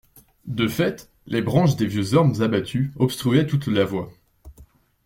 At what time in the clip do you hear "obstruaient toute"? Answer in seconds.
2.95-3.67